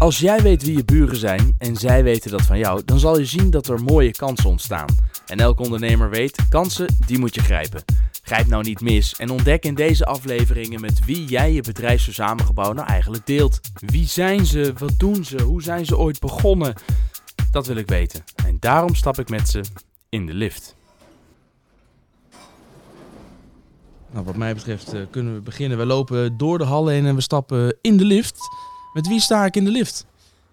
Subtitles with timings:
[0.00, 3.18] Als jij weet wie je buren zijn en zij weten dat van jou, dan zal
[3.18, 4.86] je zien dat er mooie kansen ontstaan.
[5.26, 7.84] En elke ondernemer weet, kansen, die moet je grijpen.
[8.22, 12.88] Grijp nou niet mis en ontdek in deze afleveringen met wie jij je bedrijfsverzamelgebouw nou
[12.88, 13.60] eigenlijk deelt.
[13.74, 14.72] Wie zijn ze?
[14.78, 15.42] Wat doen ze?
[15.42, 16.74] Hoe zijn ze ooit begonnen?
[17.50, 18.24] Dat wil ik weten.
[18.46, 19.60] En daarom stap ik met ze
[20.08, 20.76] in de lift.
[24.12, 25.78] Nou, wat mij betreft eh, kunnen we beginnen.
[25.78, 28.38] We lopen door de hal heen en we stappen in de lift.
[28.92, 30.06] Met wie sta ik in de lift?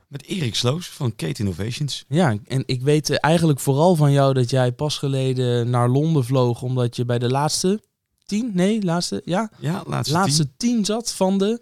[0.08, 2.05] Met Erik Sloos van Kate Innovations.
[2.08, 6.26] Ja, en ik weet eh, eigenlijk vooral van jou dat jij pas geleden naar Londen
[6.26, 7.81] vloog omdat je bij de laatste
[8.26, 10.76] tien, nee, laatste, ja, Ja, laatste, laatste tien.
[10.76, 11.62] tien zat van de.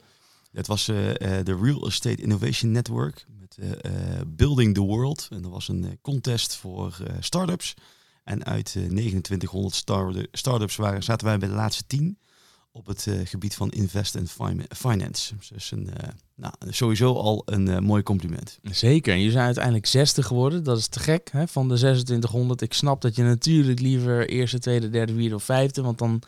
[0.52, 3.58] Het was eh, eh, de Real Estate Innovation Network met
[4.28, 5.28] Building the World.
[5.30, 7.74] En dat was een contest voor eh startups.
[8.24, 12.18] En uit eh, 2900 star- startups waren, zaten wij bij de laatste 10
[12.76, 15.34] op het eh, gebied van invest en fin- finance.
[15.54, 18.60] Dus een, eh, nou, sowieso al een eh, mooi compliment.
[18.64, 20.64] Zeker, en je zijn uiteindelijk zesde geworden.
[20.64, 22.62] Dat is te gek hè, van de 2600.
[22.62, 25.82] Ik snap dat je natuurlijk liever eerste, tweede, derde, vierde of vijfde.
[25.82, 26.22] Want dan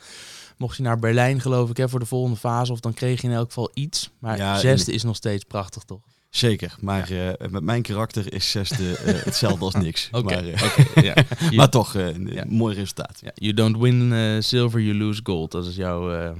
[0.56, 2.72] mocht je naar Berlijn, geloof ik, hè, voor de volgende fase.
[2.72, 4.10] Of dan kreeg je in elk geval iets.
[4.18, 6.00] Maar Ja, zesde is nog steeds prachtig, toch?
[6.30, 10.08] Zeker, maar eh, met mijn karakter is zesde eh, hetzelfde als niks.
[10.12, 10.46] Oké, Maar,
[10.94, 13.20] eh, maar toch, een mooi resultaat.
[13.34, 15.50] You don't win silver, you lose gold.
[15.50, 16.34] Dat is jouw,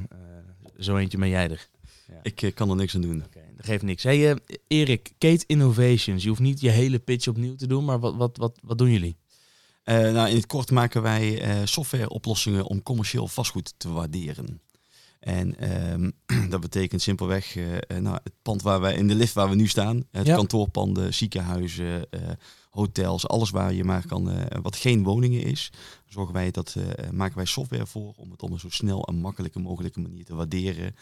[0.78, 1.68] zo eentje ben jij er.
[2.22, 3.22] Ik kan er niks aan doen.
[3.26, 4.02] Oké, dat geeft niks.
[4.02, 6.22] Hey, Erik, Kate Innovations.
[6.22, 8.90] Je hoeft niet je hele pitch opnieuw te doen, maar wat, wat, wat, wat doen
[8.90, 9.16] jullie?
[9.84, 14.60] Nou, in het kort maken wij softwareoplossingen om commercieel vastgoed te waarderen.
[15.18, 16.10] En ehm,
[16.50, 19.54] dat betekent simpelweg eh, eh, nou, het pand waar wij in de lift waar we
[19.54, 20.34] nu staan, het Ja.
[20.34, 22.20] kantoorpanden, ziekenhuizen, eh,
[22.70, 24.30] hotels, alles waar je maar kan,
[24.62, 25.72] wat geen woningen is,
[26.06, 26.76] zorgen wij dat
[27.12, 30.34] maken wij software voor om het op een zo snel en makkelijke mogelijke manier te
[30.34, 30.94] waarderen,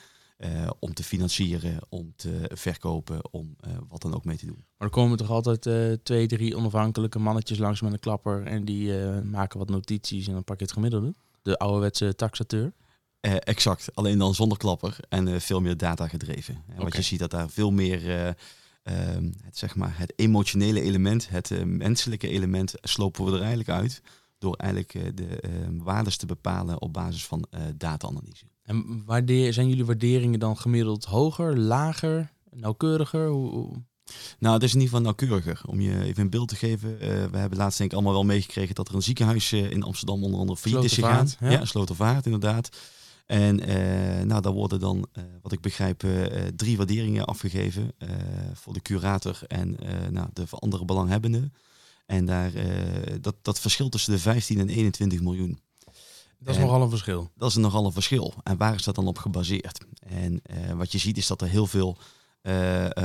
[0.79, 3.57] om te financieren, om te verkopen, om
[3.89, 4.65] wat dan ook mee te doen.
[4.79, 5.69] Maar er komen toch altijd
[6.05, 10.45] twee, drie onafhankelijke mannetjes langs met een klapper en die maken wat notities en dan
[10.45, 11.15] pak je het gemiddelde.
[11.43, 12.73] De ouderwetse taxateur.
[13.27, 16.63] Eh, exact, alleen dan zonder klapper en eh, veel meer data gedreven.
[16.77, 18.29] En wat je ziet dat daar veel meer eh,
[18.83, 24.03] ehm, het, zeg maar, het emotionele element, het menselijke element, slopen we er eigenlijk uit.
[24.39, 28.45] Door eigenlijk de eh, waardes te bepalen op basis van data-analyse.
[28.63, 33.29] En waardeer, zijn jullie waarderingen dan gemiddeld hoger, lager, nauwkeuriger?
[33.29, 33.73] Hoe,
[34.39, 35.61] Nou, het is in ieder geval nauwkeuriger.
[35.67, 36.99] Om je even een beeld te geven.
[36.99, 40.41] we hebben laatst denk ik allemaal wel meegekregen dat er een ziekenhuis in Amsterdam onder
[40.41, 41.29] andere failliet is gegaan.
[41.41, 41.51] Ja.
[41.51, 42.69] Ja, Slotervaart inderdaad.
[43.27, 47.93] En eh, nou, daar worden dan, eh, wat ik begrijp, eh, drie waarderingen afgegeven
[48.55, 49.77] voor de curator en
[50.11, 51.53] nou, de andere belanghebbenden.
[52.07, 52.53] En daar,
[53.21, 55.61] dat, dat verschilt tussen de 15 en 21 miljoen.
[56.39, 57.31] dat is En- nogal een verschil.
[57.37, 58.35] Dat is nogal een verschil.
[58.43, 59.87] En waar is dat dan op gebaseerd?
[59.99, 60.43] En
[60.77, 61.99] wat je ziet is dat er heel veel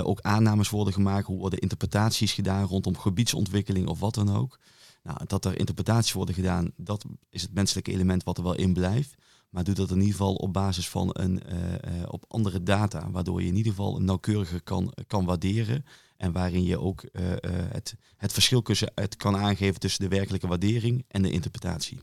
[0.03, 1.25] ook aannames worden gemaakt.
[1.25, 4.59] Hoe worden interpretaties gedaan rondom gebiedsontwikkeling of wat dan ook.
[5.03, 8.73] Nou, dat er interpretaties worden gedaan, dat is het menselijke element wat er wel in
[8.73, 9.15] blijft.
[9.51, 13.12] Maar doe dat in ieder geval op basis van een, eh, eh, op andere data.
[13.12, 15.85] Waardoor je in ieder geval nauwkeuriger kan, kan waarderen.
[16.17, 17.23] En waarin je ook eh,
[17.72, 22.01] het, het verschil tussen, het kan aangeven tussen de werkelijke waardering en de interpretatie.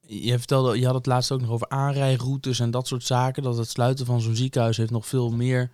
[0.00, 3.42] Je vertelde, je had het laatst ook nog over aanrijroutes en dat soort zaken.
[3.42, 5.70] Dat het sluiten van zo'n ziekenhuis heeft nog veel meer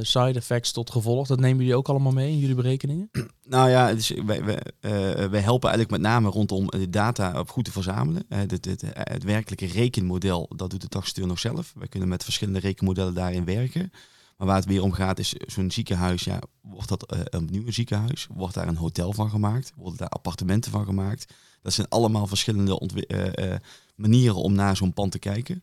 [0.00, 1.26] side effects tot gevolg.
[1.26, 3.10] Dat nemen jullie ook allemaal mee in jullie berekeningen?
[3.46, 7.72] Nou ja, dus wij, eh, helpen eigenlijk met name rondom de data op goed te
[7.72, 8.24] verzamelen.
[8.28, 11.72] Eh, het, het, werkelijke rekenmodel, dat doet de taxateur nog zelf.
[11.76, 13.92] Wij kunnen met verschillende rekenmodellen daarin werken.
[14.36, 17.70] Maar waar het weer om gaat is zo'n ziekenhuis, ja, wordt dat eh, een nieuw
[17.70, 18.26] ziekenhuis?
[18.30, 19.72] Wordt daar een hotel van gemaakt?
[19.76, 21.32] Worden daar appartementen van gemaakt?
[21.62, 23.60] Dat zijn allemaal verschillende eh, eh,
[23.94, 25.62] manieren om naar zo'n pand te kijken.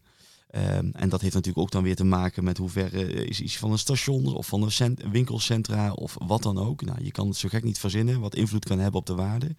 [0.52, 3.42] Ehm, en dat heeft natuurlijk ook dan weer te maken met hoe ver eh, is
[3.42, 6.82] iets van een station of van een cent- winkelcentra of wat dan ook.
[6.82, 9.56] Nou, je kan het zo gek niet verzinnen wat invloed kan hebben op de waarde.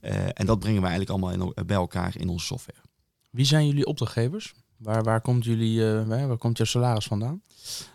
[0.00, 2.78] Eh, en dat brengen we eigenlijk allemaal in, bij elkaar in onze software.
[3.30, 4.54] Wie zijn jullie opdrachtgevers?
[4.76, 7.42] Waar, waar, komt jullie, eh, waar, komt jouw salaris vandaan?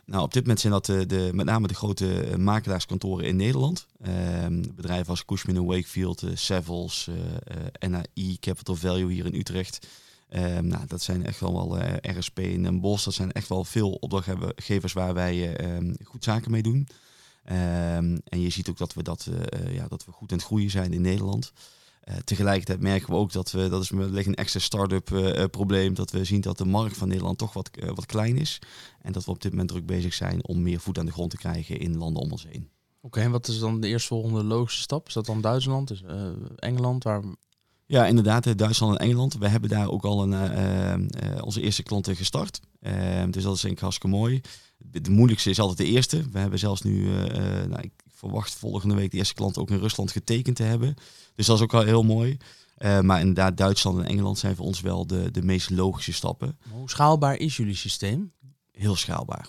[0.05, 3.87] Nou, op dit moment zijn dat de, de, met name de grote makelaarskantoren in Nederland.
[4.01, 7.09] Ehm, bedrijven als Cushman Wakefield, Savills,
[7.43, 9.87] eh, NAI, Capital Value hier in Utrecht.
[10.33, 13.05] Ehm, nou, dat zijn echt wel wel eh, RSP Den Bosch.
[13.05, 16.87] Dat zijn echt wel veel opdrachtgevers waar wij eh, ehm, goed zaken mee doen.
[17.43, 20.37] Ehm, en je ziet ook dat we, dat, eh, eh, ja, dat we goed aan
[20.37, 21.53] het groeien zijn in Nederland.
[22.23, 25.05] Tegelijkertijd merken we ook dat we, dat is wellicht een extra start-up
[25.51, 28.59] probleem, dat we zien dat de markt van Nederland toch wat, wat klein is.
[29.01, 31.29] En dat we op dit moment druk bezig zijn om meer voet aan de grond
[31.29, 32.69] te krijgen in landen om ons heen.
[33.01, 35.07] Oké, en wat is dan de eerstvolgende logische stap?
[35.07, 36.01] Is dat dan Duitsland?
[36.55, 37.03] Engeland?
[37.03, 37.21] Waar...
[37.85, 39.37] Ja, inderdaad, eh, Duitsland en Engeland.
[39.37, 40.99] We hebben daar ook al een, eh, eh,
[41.43, 42.59] onze eerste klanten gestart.
[42.79, 44.35] Eh, dus dat is denk ik hartstikke mooi.
[44.35, 46.29] Het het moeilijkste is altijd de eerste.
[46.31, 47.05] We hebben zelfs nu,
[47.67, 50.95] nou, ik verwacht volgende week de eerste klant ook in Rusland getekend te hebben.
[51.35, 52.37] Dus dat is ook wel heel mooi.
[53.01, 56.57] maar inderdaad, Duitsland en Engeland zijn voor ons wel de, de meest logische stappen.
[56.71, 58.31] Hoe schaalbaar is jullie systeem?
[58.71, 59.47] Heel schaalbaar.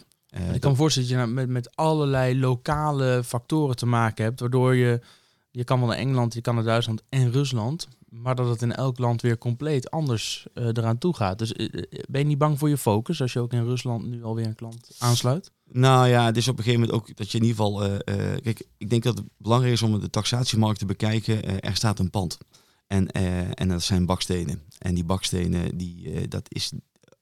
[0.52, 4.40] ik kan me voorstellen dat je nou met, met allerlei lokale factoren te maken hebt,
[4.40, 5.00] waardoor je,
[5.50, 7.88] je kan wel naar Engeland, je kan naar Duitsland en Rusland,
[8.22, 11.38] maar dat het in elk land weer compleet anders uh, eraan toe gaat.
[11.38, 11.68] Dus uh,
[12.08, 14.54] ben je niet bang voor je focus als je ook in Rusland nu alweer een
[14.54, 15.50] klant aansluit?
[15.64, 18.00] Nou ja, het is op een gegeven moment ook dat je in ieder geval.
[18.42, 21.60] Kijk, ik denk dat het belangrijk is om de taxatiemarkt te bekijken.
[21.60, 22.38] er staat een pand.
[22.86, 23.10] En,
[23.54, 24.62] en dat zijn bakstenen.
[24.78, 26.72] En die bakstenen, die, dat is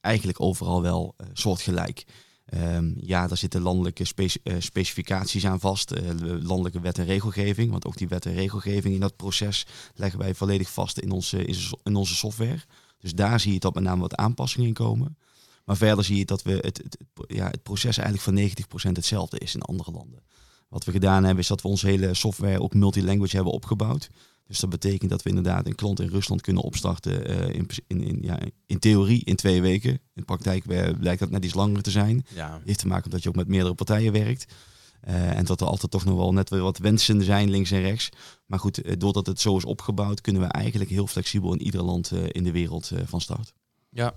[0.01, 2.05] eigenlijk overal wel soortgelijk.
[2.51, 5.99] Um, ja, daar zitten landelijke uh, specificaties aan vast, uh,
[6.41, 7.71] landelijke wet en regelgeving.
[7.71, 11.45] Want ook die wet en regelgeving in dat proces leggen wij volledig vast in onze,
[11.83, 12.61] in onze software.
[12.99, 15.17] Dus daar zie je dat met name wat aanpassingen in komen.
[15.65, 16.97] Maar verder zie je dat we het, het,
[17.27, 20.23] ja, het proces eigenlijk voor 90% hetzelfde is in andere landen.
[20.69, 24.09] Wat we gedaan hebben is dat we onze hele software ook multilanguage hebben opgebouwd.
[24.43, 28.01] Dus dat betekent dat we inderdaad een klant in Rusland kunnen opstarten uh, in, in,
[28.01, 29.99] in, ja, in theorie in twee weken.
[30.13, 30.63] In praktijk
[30.99, 32.25] blijkt dat net iets langer te zijn.
[32.35, 32.61] Ja.
[32.65, 34.53] Heeft te maken omdat je ook met meerdere partijen werkt.
[35.07, 37.81] Uh, en dat er altijd toch nog wel net weer wat wensen zijn links en
[37.81, 38.09] rechts.
[38.45, 42.11] Maar goed, doordat het zo is opgebouwd, kunnen we eigenlijk heel flexibel in ieder land
[42.11, 43.53] in de wereld van start.
[43.89, 44.15] Ja,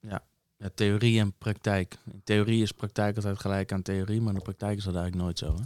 [0.00, 0.24] ja.
[0.58, 1.96] Ja, theorie en praktijk.
[2.12, 5.24] In theorie is praktijk altijd gelijk aan theorie, maar in de praktijk is dat eigenlijk
[5.24, 5.54] nooit zo.
[5.54, 5.62] Hè?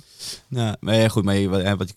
[0.49, 1.95] Nou, maar ja, goed, maar wat, wat,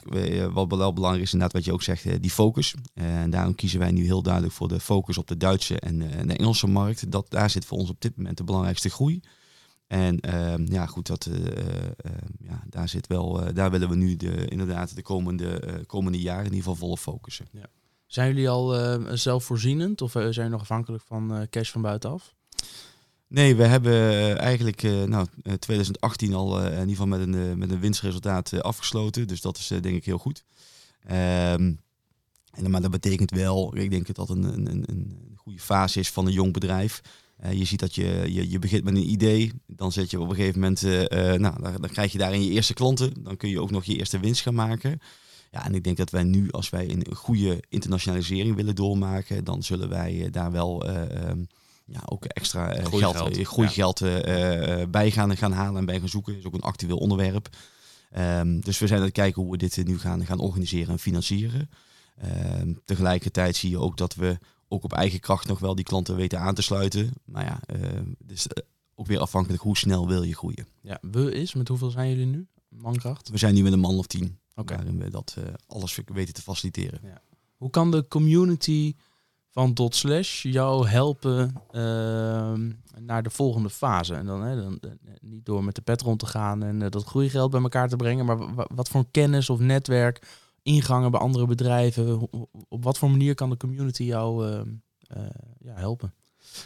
[0.67, 2.75] wat wel belangrijk is, inderdaad, wat je ook zegt, die focus.
[2.93, 6.37] En daarom kiezen wij nu heel duidelijk voor de focus op de Duitse en de
[6.37, 7.11] Engelse markt.
[7.11, 9.21] Dat, daar zit voor ons op dit moment de belangrijkste groei.
[9.87, 11.51] En uh, ja, goed, dat, uh, uh,
[12.39, 16.53] ja, daar, zit wel, daar willen we nu de, inderdaad de komende, komende jaren in
[16.53, 17.45] ieder geval volle focussen.
[17.51, 17.65] Ja.
[18.05, 18.75] Zijn jullie al
[19.17, 22.35] zelfvoorzienend of zijn jullie nog afhankelijk van cash van buitenaf?
[23.33, 25.27] Nee, we hebben eh, eigenlijk uh, nou,
[25.59, 29.27] 2018 eh, al in ieder geval met een, met een winstresultaat afgesloten.
[29.27, 30.43] Dus dat is denk ik heel goed.
[31.03, 31.79] En,
[32.67, 36.25] maar dat betekent wel, ik denk dat dat een, een, een goede fase is van
[36.25, 37.01] een jong bedrijf.
[37.51, 40.35] je ziet dat je, je, je begint met een idee, dan zet je op een
[40.35, 43.23] gegeven moment, nou, dan, dan, krijg je daarin je eerste klanten.
[43.23, 44.99] Dan kun je ook nog je eerste winst gaan maken.
[45.51, 49.63] Ja, en ik denk dat wij nu, als wij een goede internationalisering willen doormaken, dan
[49.63, 51.43] zullen wij daar wel ehm,
[51.85, 54.87] ja, ook extra uh, geld, geld, groeigeld ja.
[54.87, 56.37] bij gaan, gaan halen en bij gaan zoeken.
[56.37, 57.49] is ook een actueel onderwerp.
[58.17, 60.99] Um, dus we zijn aan het kijken hoe we dit nu gaan, gaan organiseren en
[60.99, 61.69] financieren.
[62.61, 64.37] Um, tegelijkertijd zie je ook dat we
[64.67, 67.11] ook op eigen kracht nog wel die klanten weten aan te sluiten.
[67.25, 68.47] Maar ja, uh, dus
[68.95, 70.67] ook weer afhankelijk hoe snel wil je groeien.
[70.81, 72.47] Ja, we is, met hoeveel zijn jullie nu?
[72.69, 73.29] Mankracht?
[73.29, 74.39] We zijn nu met een man of tien.
[74.55, 74.77] Okay.
[74.77, 75.37] Waarin we dat
[75.67, 76.99] alles weten te faciliteren.
[77.03, 77.21] Ja.
[77.57, 78.95] Hoe kan de community
[79.53, 84.13] van dot slash jou helpen ehm, naar de volgende fase.
[84.13, 84.89] En dan, hè, dan, eh,
[85.21, 87.95] niet door met de pet rond te gaan en uh, dat groeigeld bij elkaar te
[87.95, 90.27] brengen, maar wat voor kennis of netwerk,
[90.61, 92.27] ingangen bij andere bedrijven,
[92.69, 94.69] op wat voor manier kan de community jou ehm,
[95.07, 95.23] eh,
[95.59, 96.13] ja, helpen?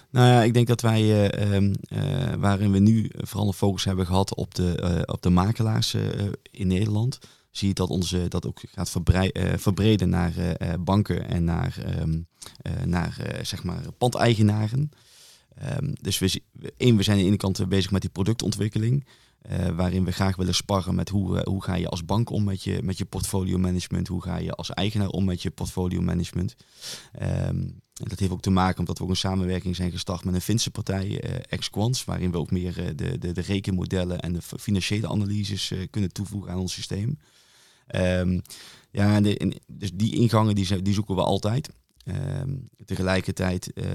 [0.09, 1.73] Nou ja, ik denk dat wij, ehm,
[2.39, 5.95] waarin we nu vooral een focus hebben gehad op de, op de makelaars
[6.51, 7.19] in Nederland,
[7.57, 8.89] zie je dat onze dat ook gaat
[9.57, 10.33] verbreden naar
[10.79, 11.77] banken en naar
[12.61, 14.91] eh, naar eh, zeg maar pandeigenaren.
[15.79, 16.41] Um, dus we,
[16.77, 19.05] één, we zijn aan de ene kant bezig met die productontwikkeling.
[19.75, 22.79] Waarin we graag willen sparren met hoe, hoe ga je als bank om met je,
[22.83, 26.55] met je portfolio management, hoe ga je als eigenaar om met je portfolio management.
[27.21, 30.33] Um, en dat heeft ook te maken omdat we ook een samenwerking zijn gestart met
[30.33, 34.41] een Finse partij, uh, Exquants, waarin we ook meer de, de, de rekenmodellen en de
[34.41, 37.17] financiële analyses kunnen toevoegen aan ons systeem.
[37.95, 38.41] Um,
[38.91, 41.69] ja, de, dus die ingangen die, die zoeken we altijd.
[42.03, 43.85] Ehm, tegelijkertijd uh,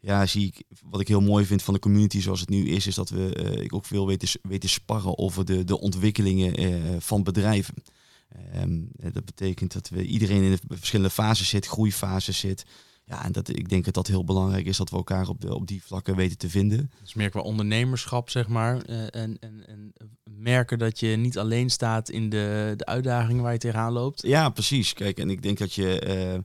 [0.00, 2.86] ja, zie ik, wat ik heel mooi vind van de community zoals het nu is,
[2.86, 6.96] is dat we uh, ik ook veel weten, weten sparren over de, de ontwikkelingen uh,
[6.98, 7.74] van bedrijven.
[8.56, 12.64] Um, dat betekent dat we iedereen in de verschillende fases zit, groeifases zit.
[13.08, 15.54] Ja, en dat, ik denk dat dat heel belangrijk is dat we elkaar op, de,
[15.54, 16.90] op die vlakken weten te vinden.
[17.00, 18.82] Dus meer qua ondernemerschap, zeg maar.
[18.82, 19.92] en, en, en
[20.24, 24.22] merken dat je niet alleen staat in de, de uitdagingen waar je tegenaan loopt.
[24.22, 24.92] Ja, precies.
[24.92, 26.42] Kijk, en ik denk dat je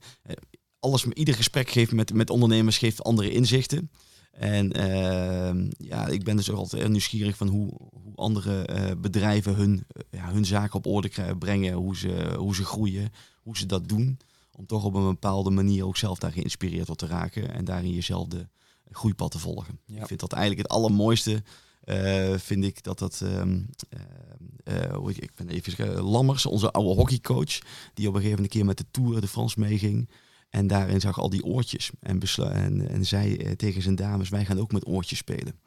[0.80, 3.90] alles, ieder gesprek geeft met, met ondernemers geeft andere inzichten.
[4.32, 7.70] En uh, ja, ik ben dus ook altijd nieuwsgierig van hoe,
[8.04, 12.56] hoe andere uh, bedrijven hun, uh, ja, hun zaken op orde brengen, hoe ze, hoe
[12.56, 14.20] ze groeien, hoe ze dat doen.
[14.52, 17.94] Om toch op een bepaalde manier ook zelf daar geïnspireerd tot te raken en daarin
[17.94, 18.48] jezelf de
[18.90, 19.80] groeipad te volgen.
[19.86, 20.02] Ja.
[20.02, 21.44] Ik vind dat eigenlijk het allermooiste.
[21.86, 23.22] Uh, vind ik dat dat.
[23.24, 23.70] Um,
[25.08, 27.60] ik ben even Lammers, onze oude hockeycoach,
[27.94, 30.10] die op een gegeven moment keer met de Tour de France meeging.
[30.50, 31.92] En daarin zag al die oortjes.
[32.00, 35.60] En, en, en zei eh, tegen zijn dames, wij gaan ook met oortjes spelen.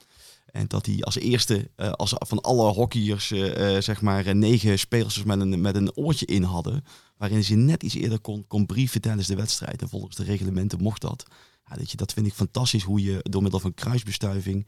[0.55, 5.23] En dat hij als eerste, uh, als van alle hockeyers, uh, zeg maar, negen spelers
[5.23, 6.85] met een, met een oortje in hadden.
[7.17, 9.83] Waarin ze net iets eerder kon, kon brieven tijdens de wedstrijd.
[9.83, 11.25] En volgens de reglementen mocht dat.
[11.69, 14.67] Ja, dat, je, dat vind ik fantastisch hoe je door middel van kruisbestuiving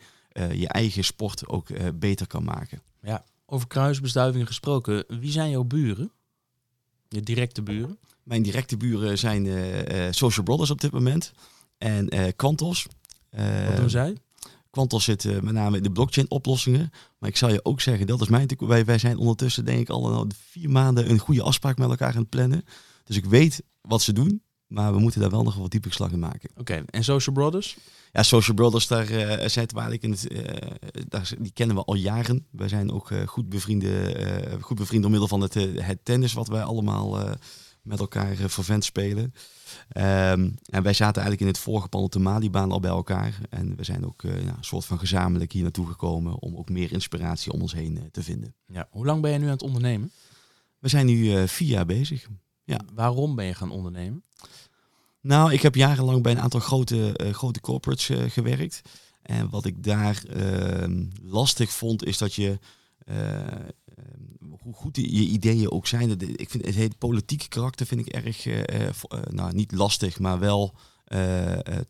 [0.52, 2.82] je eigen sport ook beter kan maken.
[3.02, 5.04] Ja, over kruisbestuiving gesproken.
[5.20, 6.12] Wie zijn jouw buren?
[7.08, 7.98] Je directe buren?
[8.22, 9.46] Mijn directe buren zijn
[10.14, 11.32] Social Brothers op dit moment.
[11.78, 12.86] En Quantos.
[13.66, 14.16] Wat doen zij?
[14.76, 16.90] Quantos zit uh, met name in de blockchain oplossingen.
[17.18, 19.88] Maar ik zal je ook zeggen, dat is mijn wij, wij zijn ondertussen denk ik
[19.88, 22.64] al vier maanden een goede afspraak met elkaar aan het plannen.
[23.04, 26.12] Dus ik weet wat ze doen, maar we moeten daar wel nog wat dieper slag
[26.12, 26.50] in maken.
[26.56, 27.76] Oké, en Social Brothers?
[28.12, 30.40] Ja, Social Brothers, daar uh, zijn waar ik in het, uh,
[31.08, 32.46] daar, die kennen we al jaren.
[32.50, 36.62] Wij zijn ook goed, bevrienden, goed bevriend door middel van het, het tennis wat wij
[36.62, 37.36] allemaal
[37.86, 39.34] met elkaar vervent spelen.
[39.88, 43.38] Ehm, en wij zaten eigenlijk in het vorige pand op de Malibaan al bij elkaar.
[43.50, 46.92] En we zijn ook uh, een soort van gezamenlijk hier naartoe gekomen om ook meer
[46.92, 48.54] inspiratie om ons heen uh, te vinden.
[48.66, 50.12] Ja, hoe lang ben je nu aan het ondernemen?
[50.78, 52.28] We zijn nu vier jaar bezig.
[52.64, 52.80] Ja.
[52.94, 54.24] Waarom ben je gaan ondernemen?
[55.20, 58.82] Nou, ik heb jarenlang bij een aantal grote, grote corporates gewerkt.
[59.22, 62.58] En wat ik daar ehm, lastig vond, is dat je
[64.60, 66.20] hoe goed je ideeën ook zijn.
[66.36, 68.90] Ik vind het hele politieke karakter vind ik erg, uh,
[69.30, 70.74] nou niet lastig, maar wel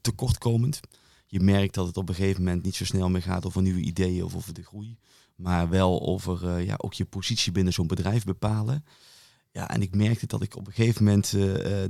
[0.00, 0.80] tekortkomend.
[1.26, 3.80] Je merkt dat het op een gegeven moment niet zo snel meer gaat over nieuwe
[3.80, 4.98] ideeën of over de groei.
[5.36, 8.84] Maar wel over ja, ook je positie binnen zo'n bedrijf bepalen.
[9.52, 11.30] Ja, en ik merkte dat ik op een gegeven moment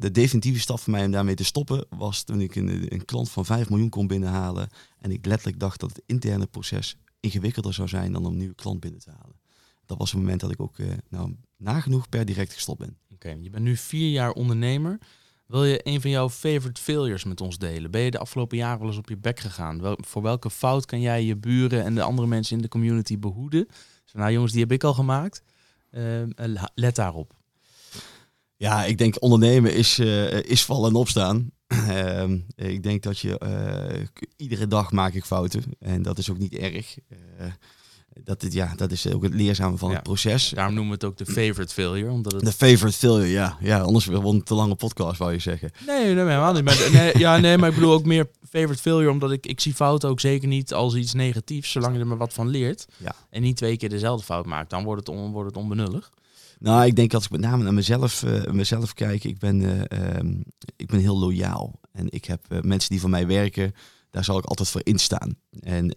[0.00, 3.30] de definitieve stap voor mij om daarmee te stoppen was toen ik een, een klant
[3.30, 4.68] van 5 miljoen kon binnenhalen.
[4.98, 8.54] En ik letterlijk dacht dat het interne proces ingewikkelder zou zijn dan om een nieuwe
[8.54, 9.45] klant binnen te halen
[9.86, 12.98] dat was het moment dat ik ook uh, nou, nagenoeg per direct gestopt ben.
[13.12, 14.98] Oké, je bent nu vier jaar ondernemer.
[15.46, 17.90] Wil je een van jouw favorite failures met ons delen?
[17.90, 19.80] Ben je de afgelopen jaren wel eens op je bek gegaan?
[19.80, 23.18] Wel, voor welke fout kan jij je buren en de andere mensen in de community
[23.18, 23.68] behoeden?
[24.12, 25.42] nou jongens, die heb ik al gemaakt.
[25.90, 26.22] Uh,
[26.74, 27.34] let daarop.
[28.56, 31.50] Ja, ik denk ondernemen is, uh, is vallen en opstaan.
[31.66, 33.38] Ehm, ik denk dat je
[34.36, 36.98] iedere dag maak ik fouten en dat is ook niet erg
[38.24, 40.48] dat, dit, ja, dat is ook het leerzame van het proces.
[40.48, 42.10] Daarom noemen we het ook de favorite failure.
[42.10, 42.44] Omdat het...
[42.44, 43.56] De favorite failure, ja.
[43.60, 45.70] ja anders wel een te lange podcast, wou je zeggen.
[45.86, 46.64] Nee, nee helemaal niet.
[46.64, 49.74] Maar, nee, ja, nee, maar ik bedoel ook meer favorite failure, omdat ik, ik zie
[49.74, 52.86] fouten ook zeker niet als iets negatiefs, zolang je er maar wat van leert.
[52.96, 53.14] Ja.
[53.30, 56.10] En niet twee keer dezelfde fout maakt, dan wordt het, on, wordt het onbenullig.
[56.58, 60.16] Nou, ik denk als ik met name naar mezelf, uh, mezelf kijk, ik ben, uh,
[60.18, 60.44] um,
[60.76, 61.80] ik ben heel loyaal.
[61.92, 63.74] En ik heb uh, mensen die voor mij werken,
[64.10, 65.36] daar zal ik altijd voor instaan.
[65.60, 65.94] En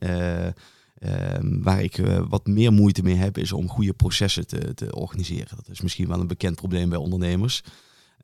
[1.00, 4.96] Ehm, waar ik uh, wat meer moeite mee heb, is om goede processen te, te,
[4.96, 5.56] organiseren.
[5.56, 7.64] Dat is misschien wel een bekend probleem bij ondernemers.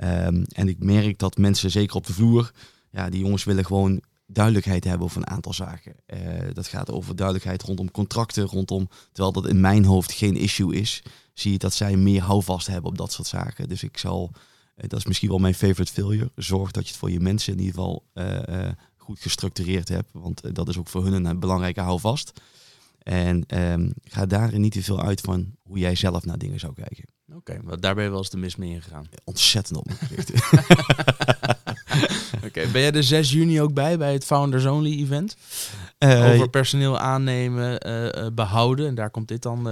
[0.04, 2.52] Um, en ik merk dat mensen, zeker op de vloer,
[2.92, 5.96] ja, die jongens willen gewoon duidelijkheid hebben over een aantal zaken.
[6.08, 6.20] Uh,
[6.54, 11.04] dat gaat over duidelijkheid rondom contracten, rondom, terwijl dat in mijn hoofd geen issue is,
[11.34, 13.70] zie je dat zij meer houvast hebben op dat soort zaken.
[13.70, 17.00] Dus ik zal, uh, dat is misschien wel mijn favorite failure, zorg dat je het
[17.00, 18.04] voor je mensen in ieder geval
[18.98, 22.42] goed gestructureerd hebt, want dat is ook voor hun een belangrijke houvast.
[23.06, 26.74] En um, ga daar niet te veel uit van hoe jij zelf naar dingen zou
[26.74, 27.06] kijken.
[27.34, 29.08] Oké, okay, daar ben je wel eens de mis mee ingegaan.
[29.24, 29.88] ontzettend op.
[32.46, 35.36] Oké, ben jij de 6 juni ook bij, bij het Founders Only event?
[36.00, 38.88] Uh, Over personeel aannemen, uh, behouden.
[38.88, 39.64] En daar komt dit dan,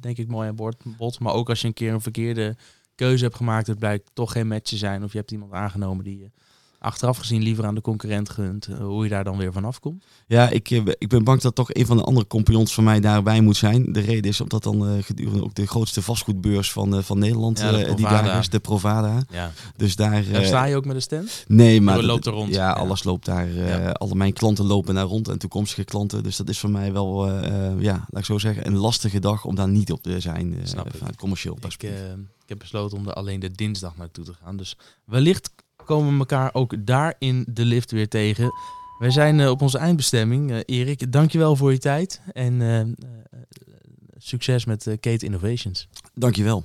[0.00, 1.20] denk ik, mooi aan bod.
[1.20, 2.56] Maar ook als je een keer een verkeerde
[2.94, 5.04] keuze hebt gemaakt, het blijkt toch geen match te zijn.
[5.04, 6.30] Of je hebt iemand aangenomen die je
[6.80, 10.04] achteraf gezien liever aan de concurrent gunt, eh, hoe je daar dan weer vanaf komt?
[10.26, 13.00] Ja, ik, eh, ik ben bang dat toch een van de andere compagnons van mij
[13.00, 13.92] daarbij moet zijn.
[13.92, 17.56] De reden is omdat dan uh, gedurende ook de grootste vastgoedbeurs van, uh, van Nederland
[17.56, 19.22] die daar is, de Provada.
[19.30, 19.52] Ja.
[19.76, 21.44] Dus daar, sta je ook met een stand?
[21.48, 22.02] Nee, maar...
[22.02, 22.54] loopt er rond.
[22.54, 23.48] Ja, alles loopt daar.
[23.92, 26.22] Alle mijn klanten lopen daar rond en toekomstige klanten.
[26.22, 27.28] Dus dat is voor mij wel,
[27.78, 30.56] ja, laat ik zo zeggen, een lastige dag om daar niet op te zijn.
[30.62, 32.00] Snap vanuit commercieel perspectief.
[32.00, 34.56] Ik, ik heb besloten om er alleen de dinsdag naartoe te gaan.
[34.56, 35.50] Dus wellicht
[35.90, 38.52] komen we elkaar ook daar in de lift weer tegen.
[38.98, 40.50] Wij zijn uh, op onze eindbestemming.
[40.50, 42.22] Uh, Erik, dankjewel voor je tijd.
[42.32, 42.80] En uh,
[44.16, 45.88] succes met Kate Innovations.
[46.14, 46.64] Dankjewel.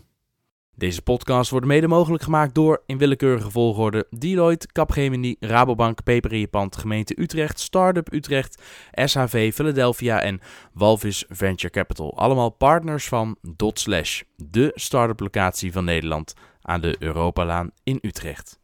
[0.75, 6.39] Deze podcast wordt mede mogelijk gemaakt door, in willekeurige volgorde, Deloitte, Capgemini, Rabobank, Peper in
[6.39, 8.61] je pand, gemeente Utrecht, Startup Utrecht,
[8.93, 10.39] SHV Philadelphia en
[10.73, 12.17] Walvis Venture Capital.
[12.17, 18.63] Allemaal partners van Dotslash, de start-up locatie van Nederland aan de Europalaan in Utrecht.